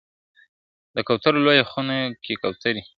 د 0.95 0.97
کوترو 1.07 1.43
لویه 1.45 1.65
خونه 1.69 1.95
کي 2.23 2.33
کوتري 2.41 2.81
` 2.83 2.87